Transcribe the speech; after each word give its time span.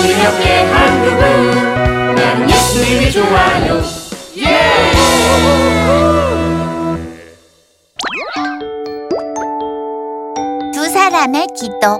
새롭게 0.00 0.62
한국은 0.64 2.14
나는 2.14 2.50
예수님이 2.50 3.10
좋아요 3.10 3.82
예! 4.38 4.92
두 10.72 10.88
사람의 10.88 11.46
기도. 11.54 11.98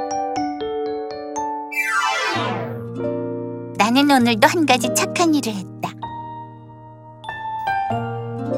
나는 3.77 4.11
오늘도 4.11 4.49
한 4.49 4.67
가지 4.67 4.89
착한 4.95 5.35
일을 5.35 5.53
했다. 5.55 5.91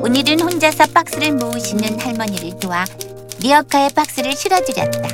오늘은 0.02 0.40
혼자서 0.40 0.86
박스를 0.92 1.32
모으시는 1.32 1.98
할머니를 2.00 2.58
도와 2.60 2.84
리어카에 3.40 3.88
박스를 3.94 4.32
실어드렸다. 4.32 5.08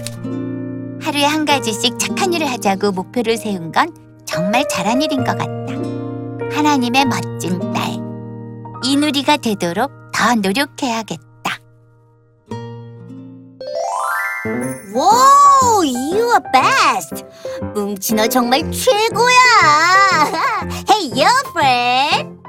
하루에 1.03 1.25
한 1.25 1.45
가지씩 1.45 1.99
착한 1.99 2.33
일을 2.33 2.47
하자고 2.51 2.93
목표를 2.93 3.37
세운 3.37 3.73
건 3.73 3.93
정말 4.31 4.67
잘한 4.69 5.03
일인 5.03 5.25
것 5.25 5.37
같다. 5.37 5.73
하나님의 6.55 7.05
멋진 7.07 7.59
딸. 7.73 7.91
이누리가 8.85 9.37
되도록 9.37 9.91
더 10.15 10.35
노력해야겠다. 10.37 11.25
오, 14.95 15.83
you 15.83 16.31
are 16.31 16.43
best. 16.53 17.25
뭉치 17.75 18.15
너 18.15 18.27
정말 18.29 18.61
최고야. 18.71 19.37
Hey, 20.89 21.11
your 21.11 21.43
friend. 21.51 22.41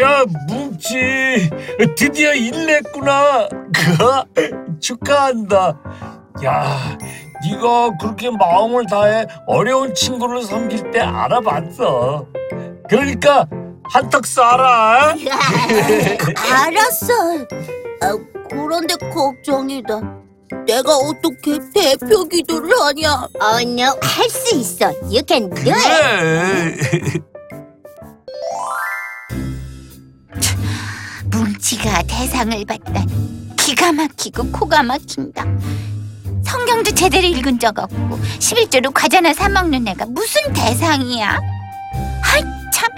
야 0.00 0.24
뭉치 0.46 1.50
드디어 1.96 2.32
일 2.32 2.66
냈구나 2.66 3.48
그 3.74 4.78
축하한다 4.78 5.76
야 6.44 6.96
네가 7.44 7.96
그렇게 7.98 8.30
마음을 8.30 8.86
다해 8.86 9.26
어려운 9.46 9.94
친구를 9.94 10.42
섬길 10.44 10.90
때 10.90 11.00
알아봤어 11.00 12.26
그러니까 12.88 13.46
한턱 13.84 14.22
쏴라 14.22 15.18
알았어. 16.38 17.12
아, 18.02 18.16
그런데 18.48 18.94
걱정이다. 19.12 20.00
내가 20.66 20.96
어떻게 20.96 21.58
대표 21.74 22.24
기도를 22.24 22.70
하냐? 22.80 23.26
Oh 23.40 23.62
no, 23.62 23.96
할 24.02 24.28
수 24.30 24.54
있어. 24.56 24.86
You 25.10 25.22
can 25.26 25.50
do 25.50 25.72
it. 25.72 26.80
그래 26.92 27.20
뭉치가 31.24 32.02
대상을 32.02 32.64
받다니 32.64 33.50
기가 33.56 33.92
막히고 33.92 34.50
코가 34.50 34.82
막힌다. 34.82 35.44
성경도 36.50 36.90
제대로 36.90 37.28
읽은 37.28 37.60
적 37.60 37.78
없고 37.78 38.18
11조로 38.40 38.90
과자나 38.92 39.32
사 39.32 39.48
먹는 39.48 39.86
애가 39.86 40.06
무슨 40.08 40.52
대상이야? 40.52 41.38
아이 42.24 42.42
참 42.72 42.90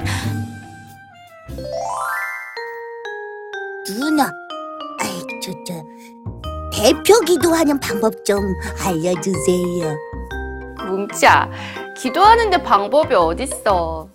누나, 3.87 4.25
아이, 5.01 5.21
저, 5.43 5.53
저, 5.67 5.75
대표 6.73 7.21
기도하는 7.21 7.79
방법 7.79 8.25
좀 8.25 8.55
알려주세요. 8.87 9.99
뭉치야, 10.87 11.51
기도하는데 11.99 12.63
방법이 12.63 13.15
어딨어. 13.15 14.09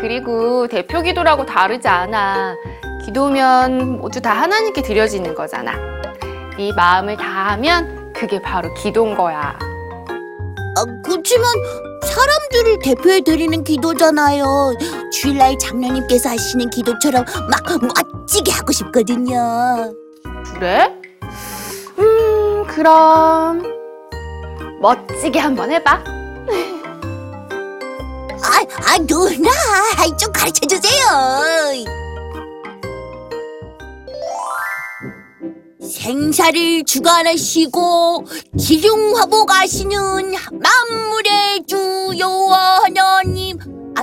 그리고 0.00 0.68
대표 0.68 1.02
기도라고 1.02 1.44
다르지 1.46 1.88
않아. 1.88 2.54
기도면 3.04 3.98
모두 3.98 4.20
다 4.20 4.32
하나님께 4.34 4.82
드려지는 4.82 5.34
거잖아. 5.34 5.72
네 6.56 6.72
마음을 6.76 7.16
다하면 7.16 7.99
그게 8.20 8.40
바로 8.42 8.72
기도인 8.74 9.16
거야. 9.16 9.58
아, 9.58 10.84
그렇지만 11.02 11.48
사람들을 12.04 12.78
대표해 12.80 13.22
드리는 13.22 13.64
기도잖아요. 13.64 14.44
주일날 15.10 15.58
장로님께서 15.58 16.28
하시는 16.28 16.68
기도처럼 16.68 17.24
막 17.50 17.62
멋지게 17.80 18.52
하고 18.52 18.72
싶거든요. 18.72 19.94
그래? 20.54 20.94
음, 21.98 22.66
그럼 22.66 23.62
멋지게 24.82 25.38
한번 25.38 25.70
해봐. 25.70 25.90
아, 28.42 28.62
아 28.86 28.98
누나, 29.06 29.50
아이, 29.96 30.14
좀 30.18 30.30
가르쳐 30.32 30.66
주세요. 30.66 31.06
생사를 36.10 36.82
주관하시고 36.86 38.24
기중화복하시는 38.58 40.32
만물의 40.50 41.64
주 41.68 42.12
여호와 42.18 42.80
하나님. 42.82 43.56
아, 43.94 44.02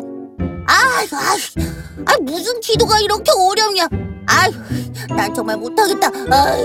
아, 0.67 0.73
아, 1.11 1.35
아, 2.05 2.17
무슨 2.21 2.61
기도가 2.61 3.01
이렇게 3.01 3.29
어렵냐? 3.35 3.89
아, 4.25 5.13
난 5.17 5.33
정말 5.33 5.57
못하겠다. 5.57 6.07
아, 6.07 6.57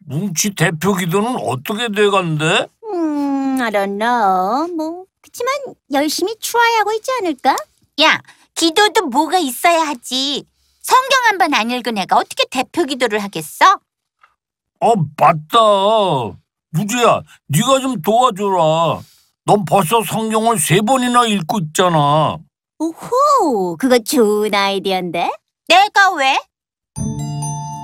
뭉치 0.00 0.54
대표 0.54 0.94
기도는 0.94 1.36
어떻게 1.40 1.88
돼간대? 1.88 2.68
음, 2.92 3.58
I 3.62 3.70
don't 3.70 3.98
know. 3.98 4.76
뭐, 4.76 5.04
그치만 5.22 5.54
열심히 5.90 6.34
트라이하고 6.38 6.92
있지 6.92 7.10
않을까? 7.18 7.56
야 8.02 8.20
기도도 8.54 9.06
뭐가 9.06 9.38
있어야 9.38 9.86
하지. 9.86 10.44
성경 10.86 11.24
한 11.26 11.38
번 11.38 11.54
안 11.54 11.70
읽은 11.70 11.98
애가 11.98 12.16
어떻게 12.16 12.44
대표 12.50 12.84
기도를 12.84 13.18
하겠어? 13.18 13.80
어 14.80 14.94
맞다 15.16 16.36
누지야 16.72 17.22
네가 17.48 17.80
좀 17.80 18.00
도와줘라 18.02 19.00
넌 19.46 19.64
벌써 19.64 20.02
성경을 20.04 20.58
세 20.58 20.80
번이나 20.80 21.26
읽고 21.26 21.58
있잖아 21.60 22.36
오호, 22.78 23.76
그거 23.78 23.98
좋은 23.98 24.54
아이디어인데? 24.54 25.30
내가 25.66 26.12
왜? 26.12 26.38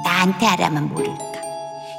나한테 0.04 0.44
하라면 0.44 0.90
모를까. 0.92 1.32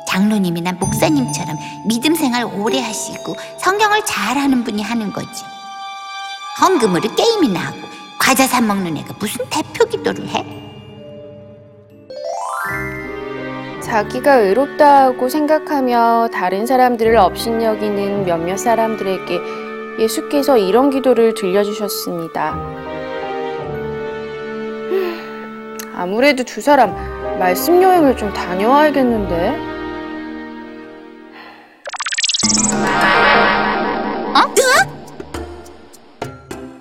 장로님이나 0.07 0.73
목사님처럼 0.73 1.57
믿음 1.87 2.13
생활 2.13 2.43
오래 2.43 2.79
하시고 2.79 3.35
성경을 3.59 4.05
잘하는 4.05 4.63
분이 4.63 4.83
하는 4.83 5.11
거지. 5.11 5.43
헌금으로 6.61 7.15
게임이나 7.15 7.59
하고 7.61 7.79
과자 8.19 8.45
사 8.45 8.61
먹는 8.61 8.95
애가 8.97 9.15
무슨 9.19 9.43
대표 9.49 9.85
기도를 9.85 10.29
해? 10.29 10.72
자기가 13.81 14.35
의롭다고 14.35 15.29
생각하며 15.29 16.29
다른 16.33 16.65
사람들을 16.65 17.15
업신여기는 17.17 18.25
몇몇 18.25 18.57
사람들에게 18.57 19.39
예수께서 19.99 20.57
이런 20.57 20.89
기도를 20.89 21.33
들려주셨습니다. 21.33 22.53
음, 24.91 25.77
아무래도 25.95 26.43
두 26.43 26.61
사람 26.61 26.95
말씀 27.37 27.81
여행을 27.81 28.17
좀 28.17 28.31
다녀와야겠는데. 28.33 29.73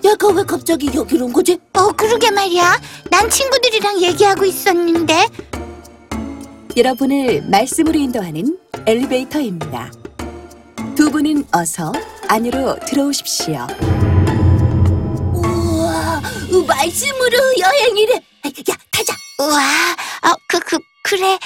얘가 0.05 0.27
왜 0.27 0.43
갑자기 0.43 0.89
여기로 0.93 1.25
온 1.25 1.33
거지? 1.33 1.59
어, 1.73 1.91
그러게 1.91 2.29
말이야. 2.29 2.79
난 3.09 3.29
친구들이랑 3.29 4.01
얘기하고 4.01 4.45
있었는데. 4.45 5.27
여러분을 6.75 7.43
말씀으로 7.49 7.99
인도하는 7.99 8.57
엘리베이터입니다. 8.87 9.91
두 10.95 11.11
분은 11.11 11.45
어서 11.53 11.91
안으로 12.27 12.75
들어오십시오. 12.87 13.67
우와, 15.33 16.21
우, 16.51 16.65
말씀으로 16.65 17.37
여행이래. 17.59 18.13
야, 18.15 18.75
타자. 18.91 19.13
우와, 19.39 19.57
어, 19.59 20.35
그, 20.47 20.59
그, 20.59 20.79
그래. 21.03 21.37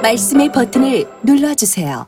말씀의 0.00 0.52
버튼을 0.52 1.10
눌러주세요. 1.24 2.06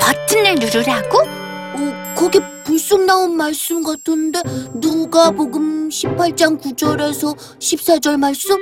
버튼을 0.00 0.56
누르라고? 0.56 1.45
어, 1.78 2.14
거기 2.16 2.40
불쑥 2.64 3.04
나온 3.04 3.36
말씀 3.36 3.82
같은데 3.82 4.40
누가복음 4.74 5.88
18장 5.90 6.60
9절에서 6.60 7.36
14절 7.58 8.16
말씀? 8.18 8.56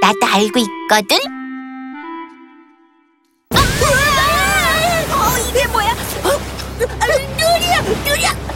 나도 0.00 0.18
알고 0.26 0.58
있거든. 0.58 1.16
어, 5.10 5.38
이게 5.48 5.66
뭐야? 5.68 5.92
어, 5.92 6.28
아, 7.00 7.06
누리야, 7.06 7.80
누리야. 8.04 8.53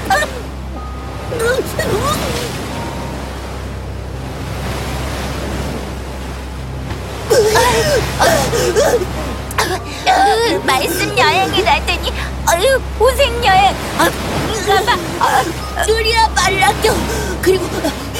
아, 13.98 14.06
으, 14.06 14.66
가봐. 14.66 14.98
아, 15.20 15.84
누리야 15.86 16.28
말라껴. 16.28 16.94
그리고 17.42 17.66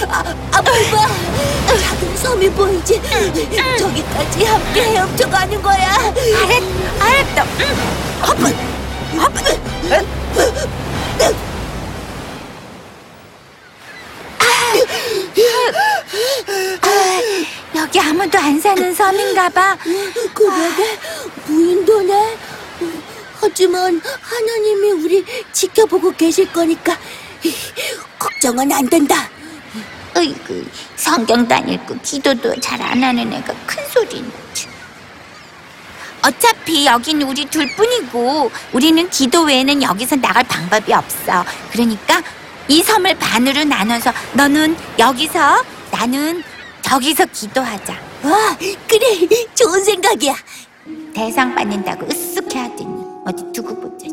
아, 0.09 0.19
앞을 0.53 0.73
봐. 0.91 1.07
작은 1.67 2.17
섬이 2.17 2.51
보이지? 2.51 3.01
저기까지 3.79 4.45
함께 4.45 4.83
헤엄쳐가는 4.83 5.63
거야. 5.63 5.93
알았, 5.95 6.63
알았다. 7.01 7.45
헛분, 8.27 8.53
헛분. 9.19 9.59
여기 17.77 18.01
아무도 18.01 18.39
안 18.39 18.61
사는 18.61 18.95
섬인가 18.95 19.49
봐. 19.51 19.77
그러게 20.35 20.99
무인도네. 21.47 22.37
하지만 23.41 24.01
하나님이 24.21 24.91
우리 25.03 25.25
지켜보고 25.53 26.13
계실 26.13 26.51
거니까 26.53 26.97
걱정은 28.19 28.71
안 28.73 28.89
된다. 28.89 29.29
으이구, 30.17 30.65
성경도 30.97 31.55
안 31.55 31.69
읽고 31.69 31.97
기도도 32.03 32.59
잘 32.61 32.81
안 32.83 33.03
하는 33.03 33.33
애가 33.33 33.55
큰 33.67 33.89
소리 33.89 34.23
나지. 34.23 34.67
어차피 36.25 36.87
여긴 36.87 37.23
우리 37.23 37.45
둘뿐이고 37.45 38.51
우리는 38.73 39.09
기도 39.11 39.43
외에는 39.45 39.83
여기서 39.83 40.17
나갈 40.17 40.43
방법이 40.45 40.93
없어. 40.93 41.45
그러니까 41.71 42.23
이 42.67 42.83
섬을 42.83 43.15
반으로 43.19 43.65
나눠서 43.65 44.13
너는 44.35 44.77
여기서 44.99 45.63
나는 45.93 46.43
저기서 46.83 47.27
기도하자. 47.27 47.93
와, 48.25 48.57
그래 48.89 49.29
좋은 49.55 49.85
생각이야. 49.85 50.35
대상 51.15 51.55
받는다고 51.55 52.07
으쓱해 52.09 52.55
하더니 52.57 52.88
어디 53.29 53.53
두고 53.53 53.75
보자. 53.75 54.07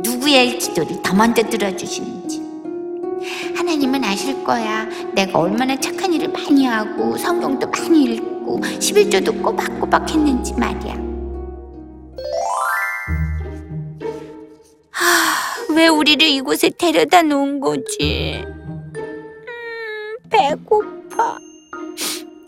누구의 0.00 0.58
기도를 0.58 1.02
더 1.02 1.14
먼저 1.14 1.42
들어주시는지. 1.42 2.40
하나님은 3.54 4.02
아실 4.04 4.42
거야. 4.42 4.86
내가 5.14 5.38
얼마나 5.38 5.78
착한 5.78 6.14
일을 6.14 6.28
많이 6.28 6.64
하고 6.64 7.16
성경도 7.18 7.68
많이 7.68 8.04
읽고 8.04 8.60
11조도 8.60 9.42
꼬박꼬박 9.42 10.10
했는지 10.10 10.54
말이야. 10.54 10.94
하, 14.90 15.74
왜 15.74 15.88
우리를 15.88 16.26
이곳에 16.26 16.70
데려다 16.70 17.20
놓은 17.20 17.60
거지? 17.60 18.44
음, 18.46 20.16
배고파. 20.30 21.36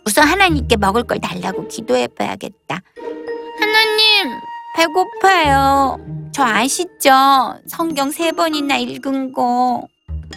우선 0.06 0.26
하나님께 0.26 0.78
먹을 0.78 1.02
걸 1.02 1.18
달라고 1.20 1.68
기도해봐야겠다. 1.68 2.80
배고파요. 4.74 5.98
저 6.32 6.42
아시죠? 6.42 7.10
성경 7.66 8.10
세 8.10 8.32
번이나 8.32 8.76
읽은 8.76 9.32
거. 9.32 9.86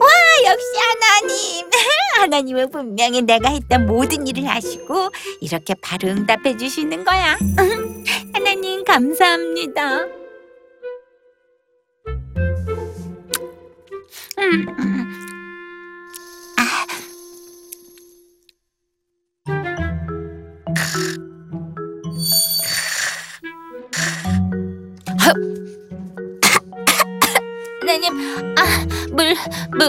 와, 0.00 0.08
역시 0.46 0.66
하나님. 0.78 1.70
하나님은 2.20 2.70
분명히 2.70 3.22
내가 3.22 3.50
했던 3.50 3.86
모든 3.86 4.26
일을 4.26 4.46
아시고 4.48 5.08
이렇게 5.40 5.74
바로 5.82 6.08
응답해 6.08 6.56
주시는 6.56 7.04
거야. 7.04 7.36
하나님, 8.32 8.84
감사합니다. 8.84 10.04
음, 14.38 14.68
음. 14.78 15.29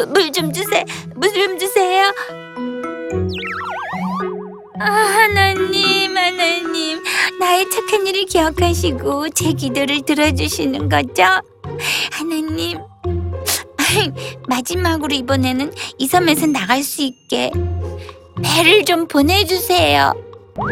물, 0.08 0.32
좀 0.32 0.52
주세요. 0.54 0.84
물 1.16 1.32
좀 1.34 1.58
주세요. 1.60 2.14
아, 4.80 4.86
하나님, 4.92 6.18
하나님, 6.18 7.04
나의 7.40 7.70
착한 7.70 8.08
일을 8.08 8.26
기억하시고 8.26 9.30
제 9.30 9.52
기도를 9.54 10.02
들어주시는 10.04 10.90
거죠? 10.90 11.24
하나님, 12.12 12.80
마지막으로 14.48 15.14
이번에는 15.14 15.72
이 15.98 16.08
섬에서 16.08 16.48
나갈 16.48 16.82
수 16.84 17.02
있게 17.04 17.52
배를 18.42 18.86
좀 18.86 19.08
보내주세요. 19.08 20.14
와, 20.58 20.72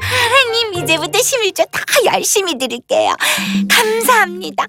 하나님 0.00 0.74
이제부터 0.74 1.18
11조 1.18 1.68
다 1.72 1.82
열심히 2.14 2.56
드릴게요. 2.58 3.14
감사합니다. 3.68 4.64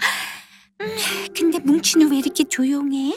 음, 0.79 0.87
근데 1.35 1.59
뭉치는 1.59 2.11
왜 2.11 2.17
이렇게 2.19 2.43
조용해? 2.43 3.13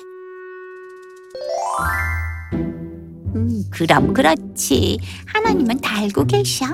음, 3.34 3.64
그럼 3.70 4.14
그렇지. 4.14 4.98
하나님은 5.26 5.80
다 5.80 5.98
알고 5.98 6.24
계셔. 6.24 6.66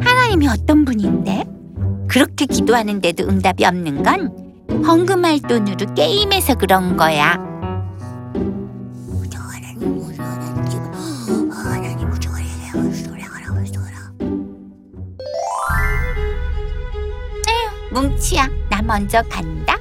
하나님이 0.00 0.48
어떤 0.48 0.84
분인데? 0.84 1.44
그렇게 2.08 2.46
기도하는데도 2.46 3.28
응답이 3.28 3.64
없는 3.64 4.02
건 4.02 4.32
헌금할 4.84 5.40
돈으로 5.42 5.94
게임해서 5.94 6.54
그런 6.54 6.96
거야. 6.96 7.44
뭉치야, 17.92 18.46
나 18.68 18.82
먼저 18.82 19.22
간다. 19.22 19.75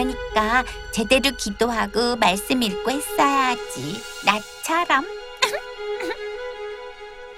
그러니까 0.00 0.62
제대로 0.92 1.30
기도하고 1.34 2.16
말씀 2.16 2.62
읽고 2.62 2.90
했어야지. 2.90 4.02
나처럼. 4.26 5.06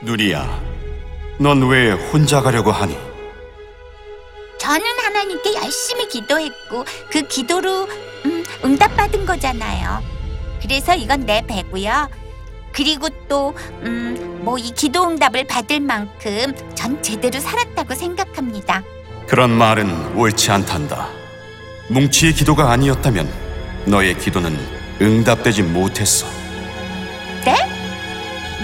누리야, 0.02 0.60
넌 1.38 1.62
왜 1.68 1.92
혼자 1.92 2.40
가려고 2.40 2.72
하니? 2.72 2.98
저는 4.58 4.84
하나님께 5.04 5.54
열심히 5.54 6.08
기도했고 6.08 6.84
그 7.12 7.22
기도로 7.28 7.86
음, 8.24 8.44
응답받은 8.64 9.24
거잖아요. 9.24 10.02
그래서 10.60 10.96
이건 10.96 11.26
내 11.26 11.40
배고요. 11.46 12.10
그리고 12.72 13.08
또 13.28 13.54
음, 13.82 14.40
뭐 14.42 14.58
이 14.58 14.72
기도 14.74 15.04
응답을 15.08 15.44
받을 15.46 15.78
만큼 15.78 16.52
전 16.74 17.00
제대로 17.02 17.38
살았다고 17.38 17.94
생각합니다. 17.94 18.82
그런 19.28 19.50
말은 19.50 20.16
옳지 20.16 20.50
않단다. 20.50 21.17
뭉치의 21.90 22.34
기도가 22.34 22.70
아니었다면 22.70 23.28
너의 23.86 24.18
기도는 24.18 24.54
응답되지 25.00 25.62
못했어. 25.62 26.26
네? 27.44 27.56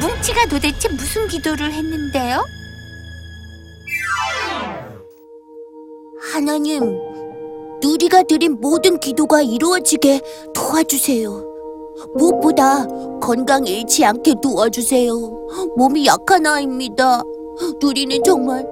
뭉치가 0.01 0.45
도대체 0.47 0.89
무슨 0.91 1.27
기도를 1.27 1.73
했는데요? 1.73 2.45
하나님, 6.33 6.99
누리가 7.83 8.23
드린 8.25 8.59
모든 8.61 8.99
기도가 8.99 9.41
이루어지게 9.41 10.21
도와주세요. 10.55 11.45
무엇보다 12.17 12.87
건강 13.21 13.67
잃지 13.67 14.05
않게 14.05 14.35
도와주세요. 14.43 15.15
몸이 15.77 16.07
약한 16.07 16.45
아이입니다. 16.45 17.23
누리는 17.81 18.23
정말 18.25 18.67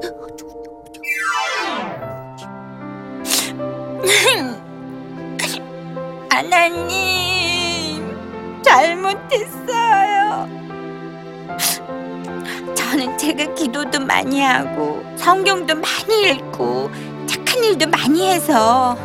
하나님, 6.31 8.03
잘못했어요. 8.63 10.49
저는 12.75 13.17
제가 13.17 13.55
기도도 13.55 14.01
많이 14.01 14.41
하고 14.41 15.03
성경도 15.17 15.77
많이 15.77 16.31
읽고 16.31 16.91
착한 17.27 17.63
일도 17.63 17.87
많이 17.89 18.29
해서 18.29 18.97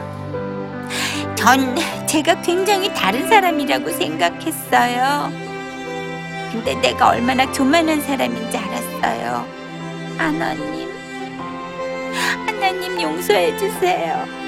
전 1.36 1.76
제가 2.08 2.42
굉장히 2.42 2.92
다른 2.94 3.28
사람이라고 3.28 3.90
생각했어요. 3.92 5.32
근데 6.52 6.74
내가 6.82 7.10
얼마나 7.10 7.46
교만한 7.52 8.02
사람인지 8.02 8.58
알았어요. 8.58 9.46
하나님, 10.18 10.90
하나님 12.48 13.00
용서해 13.02 13.56
주세요. 13.58 14.47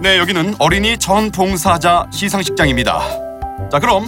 네, 0.00 0.16
여기는 0.18 0.54
어린이 0.58 0.96
전 0.96 1.30
봉사자 1.30 2.06
시상식장입니다. 2.10 3.00
자, 3.70 3.78
그럼 3.78 4.06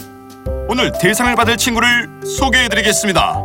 오늘 0.69 0.91
대상을 0.91 1.35
받을 1.37 1.57
친구를 1.59 2.09
소개해드리겠습니다. 2.39 3.43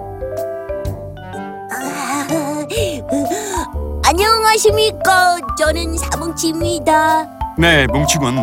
안녕하십니까? 4.05 5.37
저는 5.59 5.97
사뭉치입니다. 5.97 7.27
네, 7.57 7.85
뭉치군. 7.87 8.37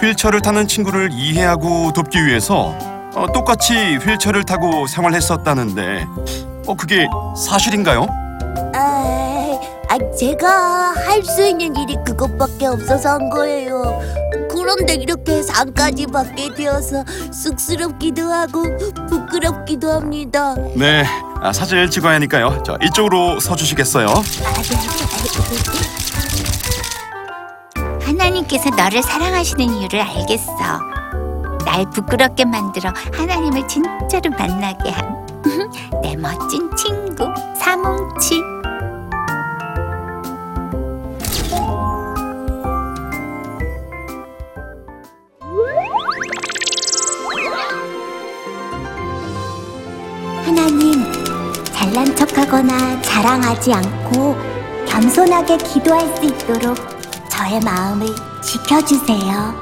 휠체어를 0.00 0.40
타는 0.40 0.66
친구를 0.66 1.10
이해하고 1.12 1.92
돕기 1.92 2.24
위해서 2.26 2.74
어, 3.14 3.26
똑같이 3.32 3.96
휠체어를 3.98 4.44
타고 4.44 4.86
생활했었다는데 4.88 6.06
어, 6.66 6.74
그게 6.74 7.06
사실인가요? 7.36 8.06
아, 9.90 9.94
아, 9.94 10.16
제가 10.16 10.92
할 10.94 11.22
수 11.24 11.44
있는 11.46 11.74
일이 11.76 11.96
그것밖에 12.06 12.66
없어서 12.66 13.10
한 13.10 13.30
거예요. 13.30 14.00
그런데 14.50 14.94
이렇게 14.94 15.42
상까지 15.42 16.06
받게 16.06 16.54
되어서 16.54 17.04
쑥스럽기도 17.32 18.22
하고 18.30 18.62
부끄럽기도 19.08 19.90
합니다. 19.92 20.54
네, 20.74 21.04
아, 21.42 21.52
사진을 21.52 21.90
찍어야 21.90 22.14
하니까요. 22.14 22.62
자, 22.62 22.76
이쪽으로 22.82 23.40
서주시겠어요? 23.40 24.06
하나님께서 28.00 28.70
너를 28.70 29.02
사랑하시는 29.02 29.64
이유를 29.64 30.00
알겠어. 30.00 30.52
날 31.64 31.84
부끄럽게 31.90 32.44
만들어 32.44 32.92
하나님을 33.12 33.66
진짜로 33.68 34.30
만나게 34.30 34.90
한 34.90 35.26
내 36.02 36.16
멋진 36.16 36.74
친구 36.76 37.26
사뭉치. 37.60 38.40
잘난 52.48 52.58
척하거나 52.58 53.02
자랑하지 53.02 53.72
않고 53.74 54.34
겸손하게 54.86 55.58
기도할 55.58 56.16
수 56.16 56.24
있도록 56.24 56.76
저의 57.30 57.60
마음을 57.60 58.06
지켜주세요. 58.42 59.54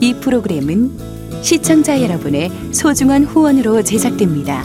이 0.00 0.14
프로그램은 0.14 1.42
시청자 1.42 2.00
여러분의 2.02 2.50
소중한 2.72 3.24
후원으로 3.24 3.82
제작됩니다. 3.82 4.64